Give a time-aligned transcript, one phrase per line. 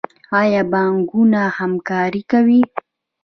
[0.41, 2.61] آیا بانکونه همکاري کوي؟